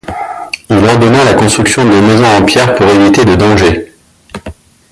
Il 0.67 0.77
ordonna 0.83 1.23
la 1.23 1.35
construction 1.35 1.85
de 1.85 1.91
maisons 1.91 2.25
en 2.37 2.43
pierre 2.43 2.73
pour 2.73 2.87
éviter 2.87 3.23
de 3.23 3.35
danger. 3.35 3.93